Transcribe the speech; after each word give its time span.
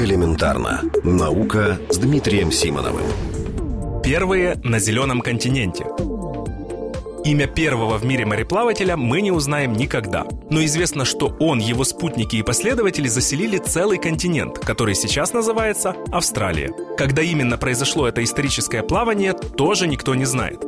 Элементарно. 0.00 0.80
Наука 1.04 1.78
с 1.90 1.98
Дмитрием 1.98 2.50
Симоновым. 2.50 3.04
Первые 4.02 4.58
на 4.64 4.78
зеленом 4.78 5.20
континенте. 5.20 5.84
Имя 7.22 7.46
первого 7.46 7.98
в 7.98 8.04
мире 8.06 8.24
мореплавателя 8.24 8.96
мы 8.96 9.20
не 9.20 9.30
узнаем 9.30 9.74
никогда. 9.74 10.24
Но 10.48 10.64
известно, 10.64 11.04
что 11.04 11.36
он, 11.38 11.58
его 11.58 11.84
спутники 11.84 12.36
и 12.36 12.42
последователи 12.42 13.08
заселили 13.08 13.58
целый 13.58 13.98
континент, 13.98 14.58
который 14.58 14.94
сейчас 14.94 15.34
называется 15.34 15.94
Австралия. 16.10 16.72
Когда 16.96 17.20
именно 17.20 17.58
произошло 17.58 18.08
это 18.08 18.24
историческое 18.24 18.82
плавание, 18.82 19.34
тоже 19.34 19.86
никто 19.86 20.14
не 20.14 20.24
знает. 20.24 20.64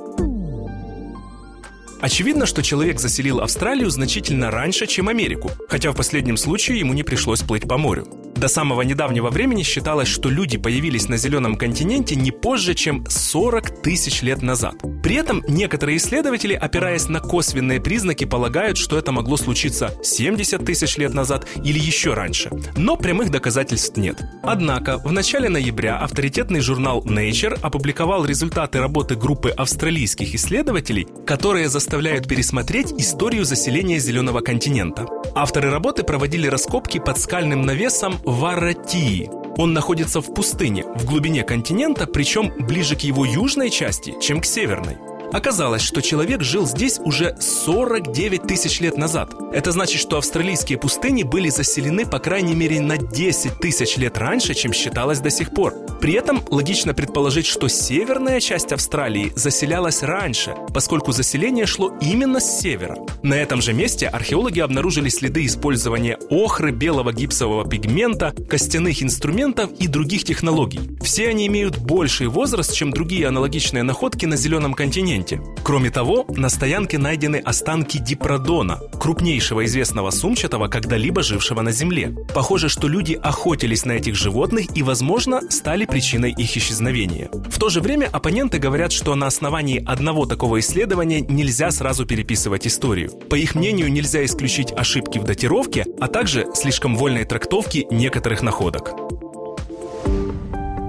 Очевидно, 2.03 2.47
что 2.47 2.65
человек 2.65 2.99
заселил 2.99 3.39
Австралию 3.39 3.89
значительно 3.89 4.51
раньше, 4.51 4.89
чем 4.89 5.09
Америку, 5.09 5.53
хотя 5.69 5.93
в 5.93 5.97
последнем 5.97 6.37
случае 6.37 6.81
ему 6.81 6.95
не 6.95 7.05
пришлось 7.05 7.43
плыть 7.43 7.69
по 7.69 7.79
морю. 7.79 8.09
До 8.35 8.49
самого 8.49 8.83
недавнего 8.83 9.31
времени 9.31 9.63
считалось, 9.63 10.09
что 10.09 10.29
люди 10.29 10.59
появились 10.59 11.09
на 11.09 11.17
зеленом 11.17 11.55
континенте 11.55 12.17
не 12.17 12.33
позже, 12.33 12.75
чем 12.75 13.07
40 13.09 13.83
тысяч 13.83 14.21
лет 14.23 14.43
назад. 14.43 14.75
При 15.03 15.17
этом 15.17 15.43
некоторые 15.49 15.99
исследователи, 15.99 16.55
опираясь 16.55 17.09
на 17.09 17.21
косвенные 17.21 17.81
признаки, 17.81 18.25
полагают, 18.25 18.79
что 18.79 18.97
это 18.97 19.13
могло 19.13 19.37
случиться 19.37 19.95
70 20.03 20.65
тысяч 20.65 20.97
лет 20.97 21.13
назад 21.13 21.47
или 21.65 21.79
еще 21.79 22.15
раньше. 22.15 22.51
Но 22.77 22.97
прямых 22.97 23.31
доказательств 23.31 23.97
нет. 23.97 24.23
Однако, 24.43 24.99
в 24.99 25.11
начале 25.11 25.49
ноября 25.49 25.99
авторитетный 25.99 26.61
журнал 26.61 27.05
Nature 27.05 27.59
опубликовал 27.61 28.25
результаты 28.25 28.79
работы 28.79 29.17
группы 29.17 29.51
австралийских 29.51 30.35
исследователей, 30.35 31.07
которые 31.27 31.69
заставляют 31.69 32.29
пересмотреть 32.29 32.93
историю 32.93 33.45
заселения 33.45 33.99
зеленого 33.99 34.41
континента. 34.41 35.07
Авторы 35.35 35.71
работы 35.71 36.05
проводили 36.05 36.47
раскопки 36.47 36.99
под 36.99 37.19
скальным 37.19 37.63
навесом 37.63 38.19
Варатии. 38.25 39.42
Он 39.57 39.73
находится 39.73 40.21
в 40.21 40.33
пустыне, 40.33 40.85
в 40.95 41.05
глубине 41.05 41.43
континента, 41.43 42.07
причем 42.07 42.53
ближе 42.59 42.97
к 42.97 43.01
его 43.01 43.25
южной 43.25 43.71
части, 43.71 44.15
чем 44.21 44.41
к 44.41 44.47
северной. 44.47 44.97
Оказалось, 45.33 45.81
что 45.81 46.03
человек 46.03 46.43
жил 46.43 46.67
здесь 46.67 47.01
уже 47.03 47.35
49 47.41 48.43
тысяч 48.43 48.81
лет 48.81 48.99
назад. 48.99 49.33
Это 49.53 49.73
значит, 49.73 49.99
что 49.99 50.19
австралийские 50.19 50.79
пустыни 50.79 51.23
были 51.23 51.49
заселены 51.49 52.05
по 52.05 52.19
крайней 52.19 52.55
мере 52.55 52.81
на 52.81 52.99
10 52.99 53.59
тысяч 53.59 53.97
лет 53.97 54.19
раньше, 54.19 54.53
чем 54.53 54.75
считалось 54.75 55.21
до 55.21 55.31
сих 55.31 55.51
пор. 55.51 55.75
При 56.03 56.13
этом 56.13 56.43
логично 56.51 56.93
предположить, 56.93 57.47
что 57.47 57.69
северная 57.69 58.41
часть 58.41 58.73
Австралии 58.73 59.33
заселялась 59.35 60.03
раньше, 60.03 60.55
поскольку 60.75 61.13
заселение 61.13 61.65
шло 61.65 61.97
именно 62.03 62.39
с 62.39 62.61
севера. 62.61 62.97
На 63.23 63.35
этом 63.35 63.63
же 63.63 63.73
месте 63.73 64.09
археологи 64.09 64.61
обнаружили 64.61 65.09
следы 65.09 65.47
использования 65.47 66.19
охры, 66.29 66.73
белого 66.73 67.13
гипсового 67.13 67.67
пигмента, 67.67 68.35
костяных 68.51 69.03
инструментов 69.03 69.71
и 69.79 69.87
других 69.87 70.25
технологий. 70.25 70.81
Все 71.03 71.29
они 71.29 71.47
имеют 71.47 71.79
больший 71.79 72.27
возраст, 72.27 72.75
чем 72.75 72.91
другие 72.91 73.29
аналогичные 73.29 73.83
находки 73.83 74.27
на 74.27 74.37
зеленом 74.37 74.75
континенте 74.75 75.22
континенте. 75.23 75.41
Кроме 75.63 75.91
того, 75.91 76.25
на 76.29 76.49
стоянке 76.49 76.99
найдены 76.99 77.37
останки 77.37 77.99
дипродона, 77.99 78.81
крупнейшего 78.99 79.65
известного 79.65 80.11
сумчатого, 80.11 80.69
когда-либо 80.69 81.23
жившего 81.23 81.63
на 81.63 81.73
Земле. 81.73 82.15
Похоже, 82.35 82.69
что 82.69 82.89
люди 82.89 83.19
охотились 83.23 83.85
на 83.85 83.93
этих 83.93 84.17
животных 84.17 84.67
и, 84.77 84.83
возможно, 84.83 85.41
стали 85.51 85.87
причиной 85.87 86.33
их 86.33 86.57
исчезновения. 86.57 87.31
В 87.33 87.59
то 87.59 87.69
же 87.69 87.81
время 87.81 88.09
оппоненты 88.13 88.59
говорят, 88.59 88.93
что 88.93 89.15
на 89.15 89.27
основании 89.27 89.83
одного 89.85 90.27
такого 90.27 90.59
исследования 90.59 91.21
нельзя 91.21 91.71
сразу 91.71 92.07
переписывать 92.07 92.67
историю. 92.67 93.11
По 93.31 93.37
их 93.37 93.55
мнению, 93.55 93.93
нельзя 93.93 94.25
исключить 94.25 94.73
ошибки 94.73 95.19
в 95.19 95.25
датировке, 95.25 95.87
а 96.01 96.09
также 96.09 96.47
слишком 96.55 96.97
вольной 96.97 97.25
трактовки 97.25 97.87
некоторых 97.91 98.43
находок. 98.43 98.93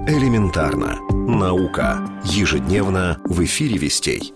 Элементарно. 0.06 1.13
Наука. 1.26 2.06
Ежедневно 2.24 3.18
в 3.24 3.42
эфире 3.42 3.78
«Вестей». 3.78 4.34